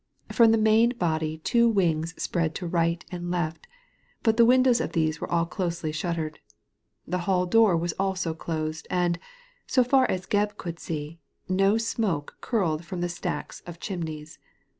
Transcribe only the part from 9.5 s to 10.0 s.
so